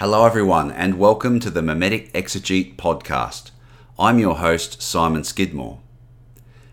[0.00, 3.50] Hello, everyone, and welcome to the Mimetic Exegete podcast.
[3.98, 5.80] I'm your host, Simon Skidmore.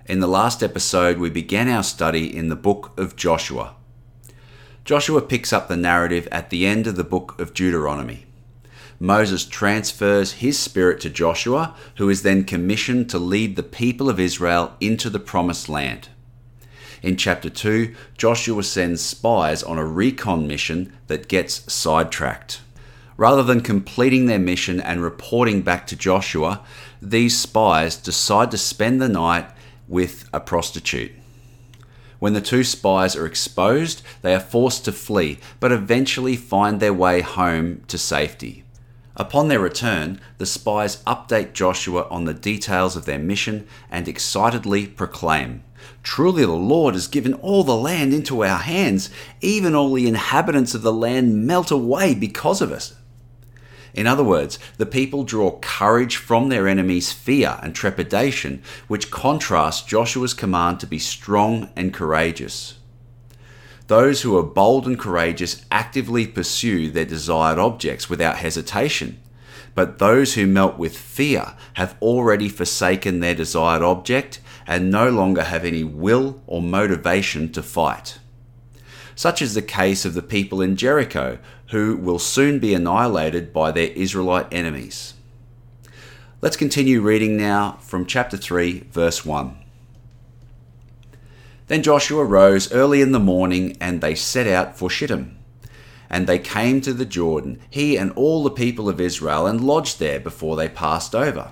[0.06, 3.74] In the last episode, we began our study in the book of Joshua.
[4.84, 8.28] Joshua picks up the narrative at the end of the book of Deuteronomy.
[9.00, 14.20] Moses transfers his spirit to Joshua, who is then commissioned to lead the people of
[14.20, 16.10] Israel into the promised land.
[17.02, 22.62] In chapter 2, Joshua sends spies on a recon mission that gets sidetracked.
[23.18, 26.62] Rather than completing their mission and reporting back to Joshua,
[27.02, 29.50] these spies decide to spend the night
[29.88, 31.14] with a prostitute.
[32.20, 36.94] When the two spies are exposed, they are forced to flee, but eventually find their
[36.94, 38.64] way home to safety.
[39.16, 44.88] Upon their return, the spies update Joshua on the details of their mission and excitedly
[44.88, 45.64] proclaim,
[46.04, 49.10] Truly the Lord has given all the land into our hands,
[49.40, 52.96] even all the inhabitants of the land melt away because of us.
[53.96, 59.82] In other words, the people draw courage from their enemies' fear and trepidation, which contrasts
[59.82, 62.78] Joshua's command to be strong and courageous.
[63.88, 69.18] Those who are bold and courageous actively pursue their desired objects without hesitation.
[69.76, 75.44] But those who melt with fear have already forsaken their desired object and no longer
[75.44, 78.20] have any will or motivation to fight.
[79.16, 83.72] Such is the case of the people in Jericho, who will soon be annihilated by
[83.72, 85.14] their Israelite enemies.
[86.42, 89.58] Let's continue reading now from chapter 3, verse 1.
[91.68, 95.38] Then Joshua rose early in the morning, and they set out for Shittim.
[96.10, 99.98] And they came to the Jordan, he and all the people of Israel, and lodged
[99.98, 101.52] there before they passed over.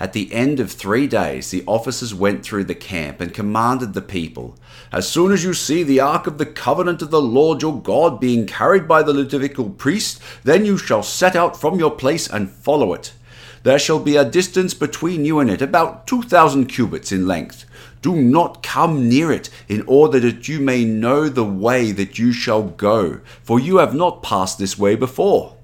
[0.00, 4.00] At the end of three days, the officers went through the camp and commanded the
[4.00, 4.56] people
[4.92, 8.18] As soon as you see the ark of the covenant of the Lord your God
[8.18, 12.50] being carried by the Levitical priest, then you shall set out from your place and
[12.50, 13.12] follow it.
[13.62, 17.66] There shall be a distance between you and it, about two thousand cubits in length.
[18.02, 22.32] Do not come near it, in order that you may know the way that you
[22.32, 25.56] shall go, for you have not passed this way before.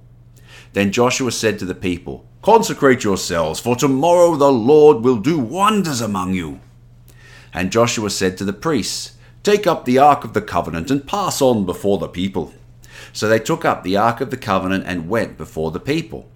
[0.75, 6.01] Then Joshua said to the people, Consecrate yourselves, for tomorrow the Lord will do wonders
[6.01, 6.61] among you.
[7.53, 11.43] And Joshua said to the priests, Take up the ark of the covenant and pass
[11.43, 12.55] on before the people.
[13.13, 16.31] So they took up the ark of the covenant and went before the people.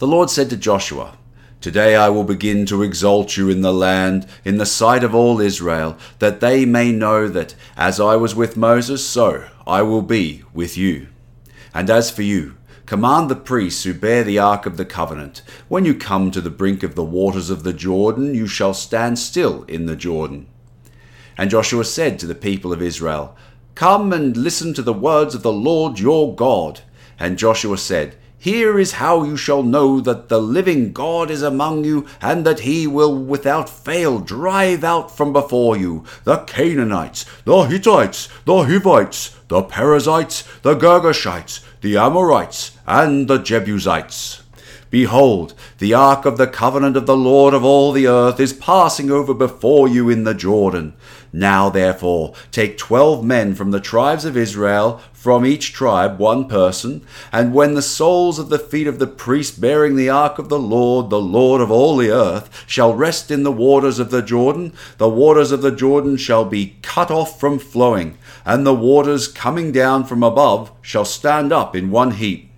[0.00, 1.18] The Lord said to Joshua,
[1.60, 5.40] Today I will begin to exalt you in the land, in the sight of all
[5.40, 10.42] Israel, that they may know that, as I was with Moses, so I will be
[10.52, 11.06] with you.
[11.72, 12.56] And as for you,
[12.86, 16.50] command the priests who bear the ark of the covenant, when you come to the
[16.50, 20.46] brink of the waters of the Jordan, you shall stand still in the Jordan.
[21.36, 23.36] And Joshua said to the people of Israel,
[23.74, 26.80] Come and listen to the words of the Lord your God.
[27.18, 31.82] And Joshua said, here is how you shall know that the living God is among
[31.82, 37.62] you, and that he will without fail drive out from before you the Canaanites, the
[37.62, 44.42] Hittites, the Hivites, the Perizzites, the Girgashites, the Amorites, and the Jebusites.
[44.90, 49.10] Behold, the ark of the covenant of the Lord of all the earth is passing
[49.10, 50.92] over before you in the Jordan.
[51.36, 57.04] Now, therefore, take twelve men from the tribes of Israel, from each tribe one person,
[57.32, 60.60] and when the soles of the feet of the priest bearing the ark of the
[60.60, 64.74] Lord, the Lord of all the earth, shall rest in the waters of the Jordan,
[64.98, 69.72] the waters of the Jordan shall be cut off from flowing, and the waters coming
[69.72, 72.48] down from above shall stand up in one heap.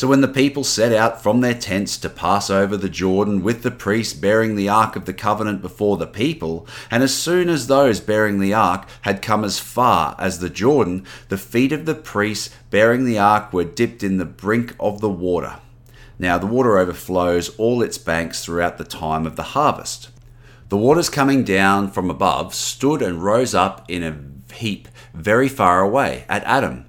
[0.00, 3.62] So when the people set out from their tents to pass over the Jordan with
[3.62, 7.66] the priests bearing the ark of the covenant before the people, and as soon as
[7.66, 11.94] those bearing the ark had come as far as the Jordan, the feet of the
[11.94, 15.56] priests bearing the ark were dipped in the brink of the water.
[16.18, 20.08] Now the water overflows all its banks throughout the time of the harvest.
[20.70, 25.82] The waters coming down from above stood and rose up in a heap very far
[25.82, 26.86] away at Adam,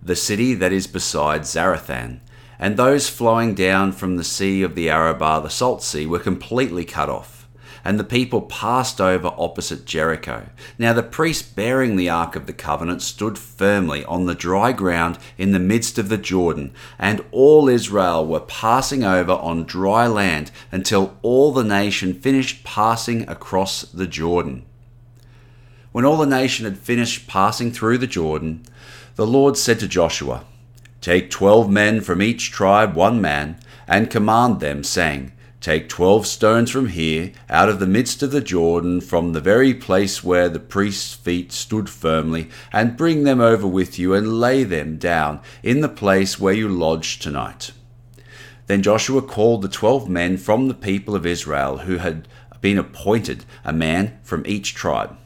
[0.00, 2.20] the city that is beside Zarethan
[2.58, 6.84] and those flowing down from the sea of the Arabah, the Salt Sea, were completely
[6.84, 7.48] cut off,
[7.84, 10.48] and the people passed over opposite Jericho.
[10.78, 15.18] Now the priest bearing the Ark of the Covenant stood firmly on the dry ground
[15.36, 20.50] in the midst of the Jordan, and all Israel were passing over on dry land
[20.72, 24.64] until all the nation finished passing across the Jordan.
[25.92, 28.64] When all the nation had finished passing through the Jordan,
[29.14, 30.44] the Lord said to Joshua,
[31.04, 36.70] Take twelve men from each tribe, one man, and command them, saying, Take twelve stones
[36.70, 40.58] from here, out of the midst of the Jordan, from the very place where the
[40.58, 45.82] priest's feet stood firmly, and bring them over with you, and lay them down in
[45.82, 47.72] the place where you lodge tonight.
[48.66, 52.26] Then Joshua called the twelve men from the people of Israel who had
[52.62, 55.18] been appointed, a man from each tribe.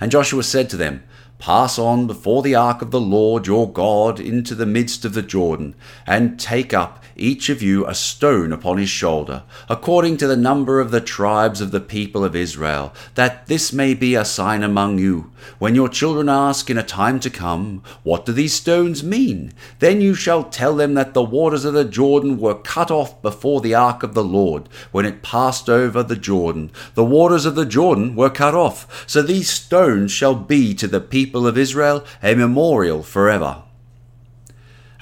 [0.00, 1.02] And Joshua said to them,
[1.40, 5.22] Pass on before the ark of the Lord your God into the midst of the
[5.22, 5.74] Jordan,
[6.06, 10.80] and take up each of you a stone upon his shoulder, according to the number
[10.80, 14.98] of the tribes of the people of Israel, that this may be a sign among
[14.98, 15.30] you.
[15.58, 19.52] When your children ask in a time to come, What do these stones mean?
[19.78, 23.60] Then you shall tell them that the waters of the Jordan were cut off before
[23.60, 26.70] the ark of the Lord, when it passed over the Jordan.
[26.94, 29.04] The waters of the Jordan were cut off.
[29.06, 33.62] So these stones shall be to the people of Israel a memorial forever.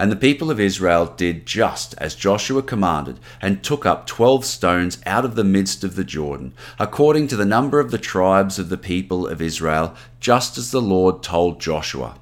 [0.00, 5.02] And the people of Israel did just as Joshua commanded, and took up twelve stones
[5.04, 8.69] out of the midst of the Jordan, according to the number of the tribes of
[8.69, 12.16] the people of Israel, just as the Lord told Joshua.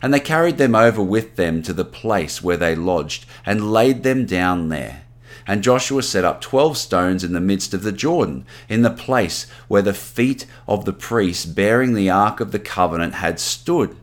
[0.00, 4.02] And they carried them over with them to the place where they lodged, and laid
[4.02, 5.03] them down there.
[5.46, 9.46] And Joshua set up twelve stones in the midst of the Jordan, in the place
[9.68, 13.94] where the feet of the priests bearing the ark of the covenant had stood,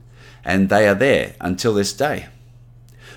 [0.43, 2.27] and they are there until this day.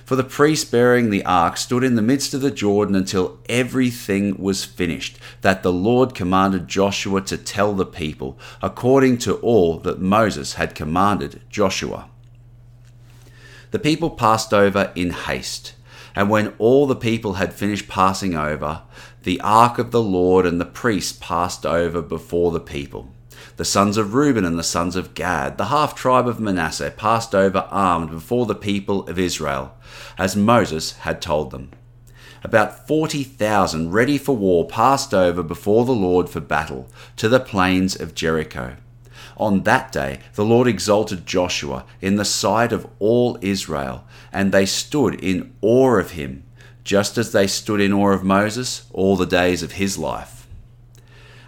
[0.05, 4.37] For the priest bearing the ark stood in the midst of the Jordan until everything
[4.37, 10.01] was finished, that the Lord commanded Joshua to tell the people, according to all that
[10.01, 12.11] Moses had commanded Joshua.
[13.71, 15.75] The people passed over in haste,
[16.15, 18.83] and when all the people had finished passing over,
[19.25, 23.11] the ark of the Lord and the priests passed over before the people.
[23.57, 27.35] The sons of Reuben and the sons of Gad, the half tribe of Manasseh, passed
[27.35, 29.75] over armed before the people of Israel,
[30.19, 31.71] as Moses had told them.
[32.43, 37.99] About 40,000 ready for war passed over before the Lord for battle to the plains
[37.99, 38.77] of Jericho.
[39.37, 44.67] On that day the Lord exalted Joshua in the sight of all Israel, and they
[44.67, 46.45] stood in awe of him,
[46.85, 50.47] just as they stood in awe of Moses all the days of his life.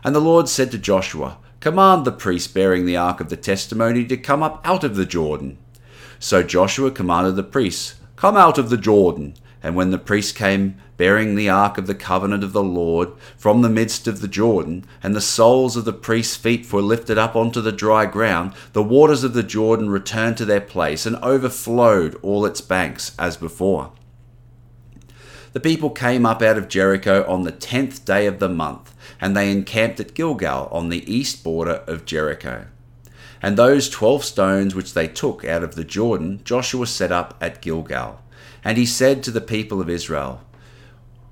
[0.03, 4.05] And the Lord said to Joshua, Command the priests bearing the ark of the testimony
[4.07, 5.59] to come up out of the Jordan.
[6.19, 9.35] So Joshua commanded the priests, Come out of the Jordan.
[9.63, 13.63] And when the priests came bearing the ark of the covenant of the Lord from
[13.63, 17.37] the midst of the Jordan, and the soles of the priests' feet were lifted up
[17.37, 22.19] onto the dry ground, the waters of the Jordan returned to their place and overflowed
[22.23, 23.93] all its banks as before.
[25.53, 29.35] The people came up out of Jericho on the tenth day of the month and
[29.35, 32.67] they encamped at Gilgal on the east border of Jericho.
[33.41, 37.63] And those twelve stones which they took out of the Jordan, Joshua set up at
[37.63, 38.21] Gilgal.
[38.65, 40.43] And he said to the people of Israel,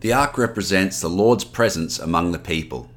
[0.00, 2.88] The ark represents the Lord's presence among the people.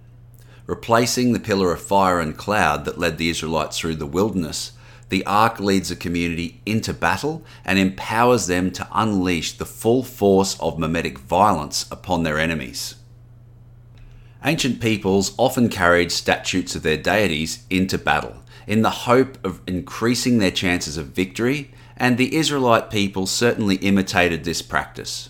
[0.67, 4.73] Replacing the pillar of fire and cloud that led the Israelites through the wilderness,
[5.09, 10.59] the ark leads the community into battle and empowers them to unleash the full force
[10.59, 12.95] of mimetic violence upon their enemies.
[14.45, 20.37] Ancient peoples often carried statues of their deities into battle in the hope of increasing
[20.37, 25.29] their chances of victory, and the Israelite people certainly imitated this practice.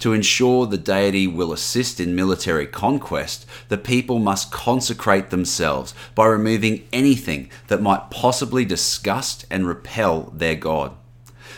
[0.00, 6.24] To ensure the deity will assist in military conquest, the people must consecrate themselves by
[6.24, 10.96] removing anything that might possibly disgust and repel their god.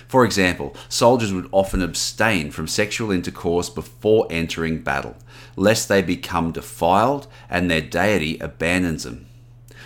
[0.09, 5.15] For example, soldiers would often abstain from sexual intercourse before entering battle,
[5.55, 9.27] lest they become defiled and their deity abandons them.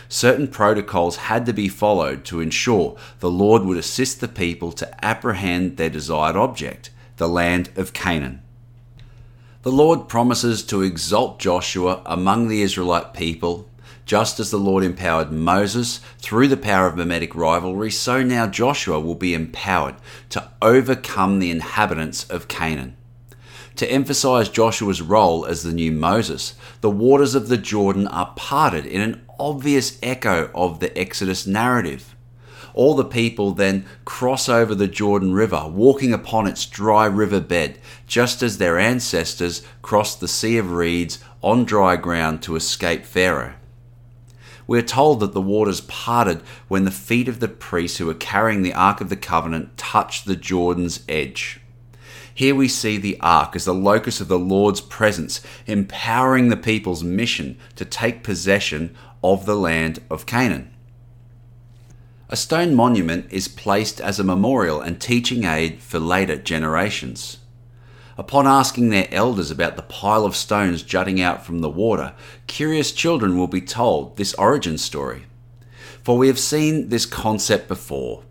[0.08, 5.04] Certain protocols had to be followed to ensure the Lord would assist the people to
[5.04, 8.40] apprehend their desired object, the land of Canaan.
[9.66, 13.68] The Lord promises to exalt Joshua among the Israelite people,
[14.04, 19.00] just as the Lord empowered Moses through the power of mimetic rivalry, so now Joshua
[19.00, 19.96] will be empowered
[20.28, 22.96] to overcome the inhabitants of Canaan.
[23.74, 28.86] To emphasize Joshua's role as the new Moses, the waters of the Jordan are parted
[28.86, 32.14] in an obvious echo of the Exodus narrative.
[32.76, 37.78] All the people then cross over the Jordan River, walking upon its dry river bed,
[38.06, 43.54] just as their ancestors crossed the Sea of Reeds on dry ground to escape Pharaoh.
[44.66, 48.14] We are told that the waters parted when the feet of the priests who were
[48.14, 51.60] carrying the Ark of the Covenant touched the Jordan's edge.
[52.34, 57.02] Here we see the ark as the locus of the Lord's presence, empowering the people's
[57.02, 60.75] mission to take possession of the land of Canaan.
[62.28, 67.38] A stone monument is placed as a memorial and teaching aid for later generations.
[68.18, 72.14] Upon asking their elders about the pile of stones jutting out from the water,
[72.48, 75.26] curious children will be told this origin story.
[76.02, 78.24] For we have seen this concept before.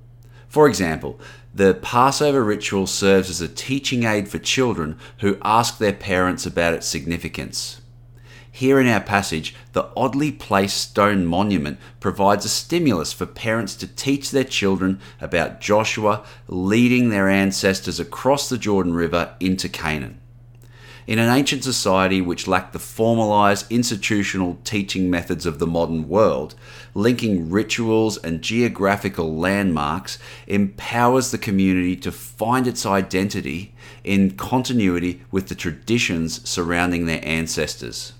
[0.49, 1.17] For example,
[1.53, 6.73] the Passover ritual serves as a teaching aid for children who ask their parents about
[6.73, 7.79] its significance.
[8.55, 13.85] Here in our passage, the oddly placed stone monument provides a stimulus for parents to
[13.85, 20.21] teach their children about Joshua leading their ancestors across the Jordan River into Canaan.
[21.05, 26.55] In an ancient society which lacked the formalized institutional teaching methods of the modern world,
[26.93, 33.73] linking rituals and geographical landmarks empowers the community to find its identity
[34.05, 38.13] in continuity with the traditions surrounding their ancestors.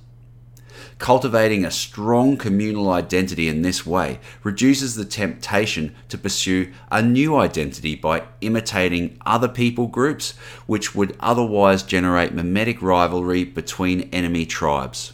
[0.98, 7.36] Cultivating a strong communal identity in this way reduces the temptation to pursue a new
[7.36, 10.36] identity by imitating other people groups,
[10.68, 15.12] which would otherwise generate mimetic rivalry between enemy tribes.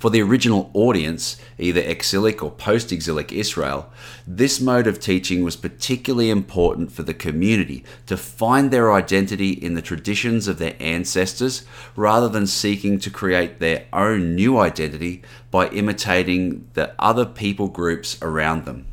[0.00, 3.92] For the original audience, either exilic or post exilic Israel,
[4.26, 9.74] this mode of teaching was particularly important for the community to find their identity in
[9.74, 11.66] the traditions of their ancestors
[11.96, 18.16] rather than seeking to create their own new identity by imitating the other people groups
[18.22, 18.86] around them.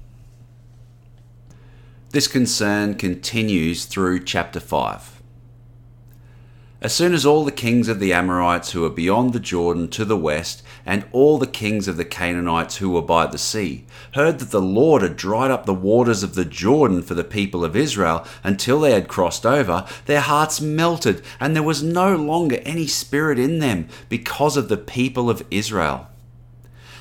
[2.10, 5.17] This concern continues through chapter 5.
[6.80, 10.06] As soon as all the kings of the Amorites who were beyond the Jordan to
[10.06, 14.38] the west, and all the kings of the Canaanites who were by the sea, heard
[14.38, 17.76] that the Lord had dried up the waters of the Jordan for the people of
[17.76, 22.86] Israel until they had crossed over, their hearts melted, and there was no longer any
[22.86, 26.08] spirit in them because of the people of Israel.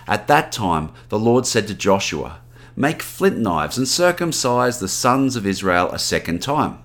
[0.09, 2.39] At that time the Lord said to Joshua,
[2.77, 6.79] Make flint knives and circumcise the sons of Israel a second time.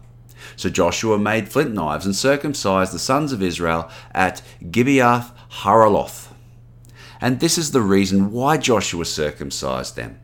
[0.55, 5.31] So Joshua made flint knives and circumcised the sons of Israel at Gibeath
[5.62, 6.29] Haaraloth.
[7.20, 10.20] And this is the reason why Joshua circumcised them.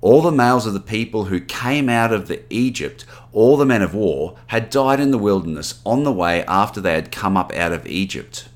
[0.00, 3.82] All the males of the people who came out of the Egypt, all the men
[3.82, 7.52] of war, had died in the wilderness on the way after they had come up
[7.54, 8.48] out of Egypt.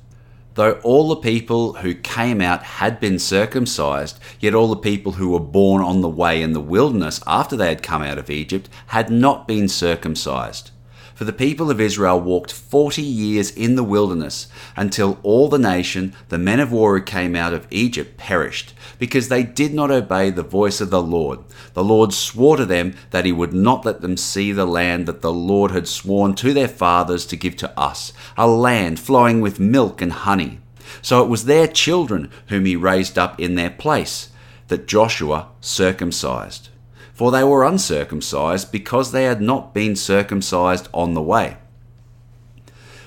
[0.55, 5.29] Though all the people who came out had been circumcised, yet all the people who
[5.29, 8.67] were born on the way in the wilderness after they had come out of Egypt
[8.87, 10.71] had not been circumcised.
[11.17, 16.13] For the people of Israel walked forty years in the wilderness until all the nation,
[16.29, 20.29] the men of war who came out of Egypt, perished, because they did not obey
[20.29, 21.39] the voice of the Lord.
[21.73, 25.23] The Lord swore to them that he would not let them see the land that
[25.23, 29.59] the Lord had sworn to their fathers to give to us, a land flowing with
[29.59, 30.59] milk and honey.
[31.01, 34.29] So it was their children whom he raised up in their place,
[34.67, 36.69] that Joshua circumcised
[37.17, 41.57] for they were uncircumcised because they had not been circumcised on the way.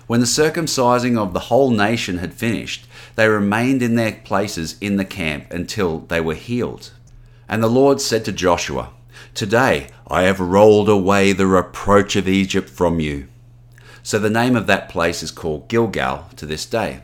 [0.08, 4.96] When the circumcising of the whole nation had finished, they remained in their places in
[4.96, 6.90] the camp until they were healed.
[7.48, 8.90] And the Lord said to Joshua,
[9.32, 13.28] Today I have rolled away the reproach of Egypt from you.
[14.02, 17.02] So the name of that place is called Gilgal to this day.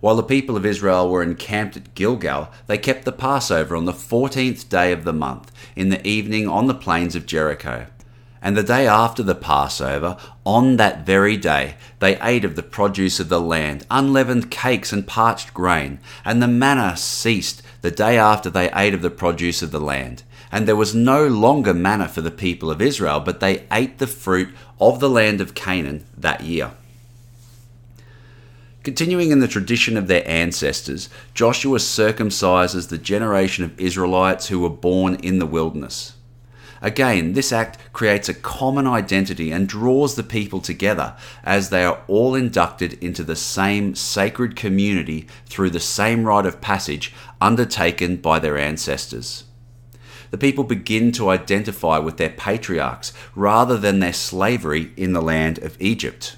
[0.00, 3.92] While the people of Israel were encamped at Gilgal, they kept the Passover on the
[3.92, 7.86] fourteenth day of the month, in the evening on the plains of Jericho.
[8.40, 13.18] And the day after the Passover, on that very day, they ate of the produce
[13.18, 18.48] of the land, unleavened cakes and parched grain, and the manna ceased the day after
[18.48, 20.22] they ate of the produce of the land.
[20.52, 24.06] And there was no longer manna for the people of Israel, but they ate the
[24.06, 24.50] fruit
[24.80, 26.70] of the land of Canaan that year.
[28.84, 34.70] Continuing in the tradition of their ancestors, Joshua circumcises the generation of Israelites who were
[34.70, 36.14] born in the wilderness.
[36.80, 42.02] Again, this act creates a common identity and draws the people together as they are
[42.06, 48.38] all inducted into the same sacred community through the same rite of passage undertaken by
[48.38, 49.44] their ancestors.
[50.30, 55.58] The people begin to identify with their patriarchs rather than their slavery in the land
[55.58, 56.36] of Egypt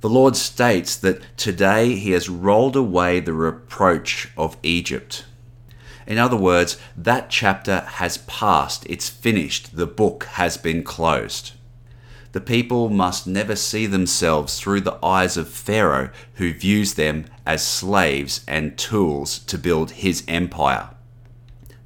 [0.00, 5.24] the Lord states that today he has rolled away the reproach of Egypt.
[6.06, 11.52] In other words, that chapter has passed, it's finished, the book has been closed.
[12.32, 17.66] The people must never see themselves through the eyes of Pharaoh, who views them as
[17.66, 20.90] slaves and tools to build his empire.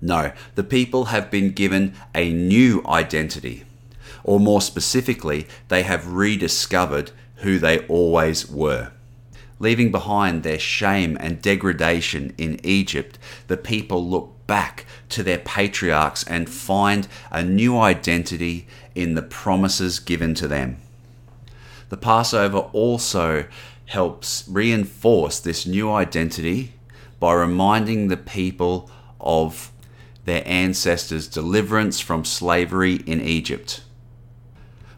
[0.01, 3.65] No, the people have been given a new identity,
[4.25, 8.91] or more specifically, they have rediscovered who they always were.
[9.59, 16.25] Leaving behind their shame and degradation in Egypt, the people look back to their patriarchs
[16.25, 20.79] and find a new identity in the promises given to them.
[21.91, 23.47] The Passover also
[23.87, 26.73] helps reinforce this new identity
[27.21, 29.71] by reminding the people of
[30.25, 33.83] their ancestors' deliverance from slavery in Egypt.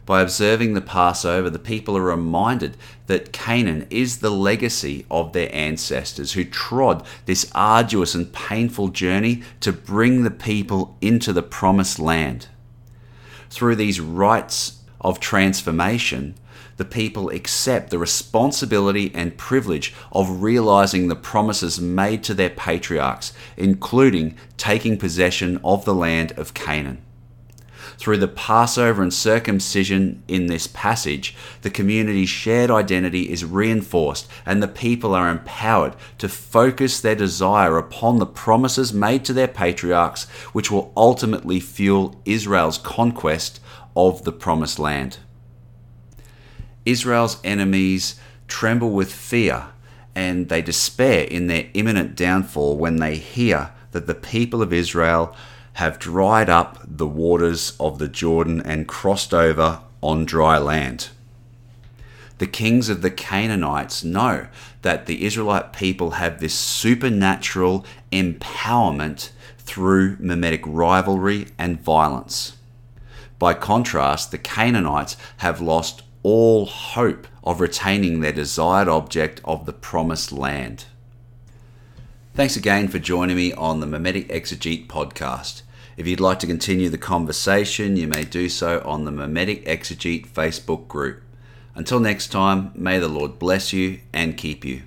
[0.05, 5.53] By observing the Passover, the people are reminded that Canaan is the legacy of their
[5.53, 11.97] ancestors who trod this arduous and painful journey to bring the people into the promised
[11.97, 12.47] land.
[13.49, 16.35] Through these rites of transformation,
[16.77, 23.33] the people accept the responsibility and privilege of realizing the promises made to their patriarchs,
[23.57, 27.01] including taking possession of the land of Canaan.
[27.97, 34.61] Through the Passover and circumcision in this passage, the community's shared identity is reinforced and
[34.61, 40.25] the people are empowered to focus their desire upon the promises made to their patriarchs,
[40.53, 43.59] which will ultimately fuel Israel's conquest
[43.95, 45.17] of the promised land.
[46.85, 49.67] Israel's enemies tremble with fear
[50.13, 55.35] and they despair in their imminent downfall when they hear that the people of Israel
[55.75, 61.09] have dried up the waters of the Jordan and crossed over on dry land.
[62.37, 64.47] The kings of the Canaanites know
[64.83, 72.55] that the Israelite people have this supernatural empowerment through mimetic rivalry and violence.
[73.37, 79.73] By contrast, the Canaanites have lost all hope of retaining their desired object of the
[79.73, 80.85] promised land.
[82.33, 85.61] Thanks again for joining me on the Mimetic Exegete podcast.
[85.97, 90.27] If you'd like to continue the conversation, you may do so on the Mimetic Exegete
[90.27, 91.23] Facebook group.
[91.73, 94.83] Until next time, may the Lord bless you and keep you.